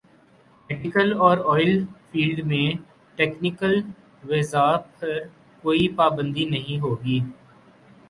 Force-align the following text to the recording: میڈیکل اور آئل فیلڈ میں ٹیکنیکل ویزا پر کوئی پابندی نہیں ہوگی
میڈیکل 0.69 1.09
اور 1.23 1.37
آئل 1.53 1.73
فیلڈ 2.07 2.39
میں 2.47 2.65
ٹیکنیکل 3.17 3.79
ویزا 4.23 4.67
پر 4.91 5.17
کوئی 5.63 5.87
پابندی 5.95 6.45
نہیں 6.49 6.79
ہوگی 6.79 7.19